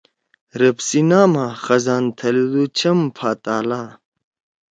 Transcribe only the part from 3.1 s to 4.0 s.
پھا تالہ